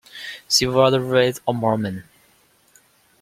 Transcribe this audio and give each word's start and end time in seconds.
She 0.49 0.65
was 0.65 0.97
raised 0.97 1.43
a 1.47 1.53
Mormon. 1.53 2.05